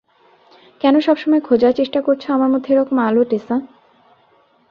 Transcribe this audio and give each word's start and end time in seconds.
কেন 0.81 0.95
সবসময় 0.99 1.41
খোঁজার 1.41 1.73
চেষ্টা 1.73 1.99
করছো 2.01 2.27
আমার 2.33 2.49
মধ্যে 2.49 2.69
একরকম 2.73 2.97
আলো, 2.99 3.21
টেসা? 3.23 3.55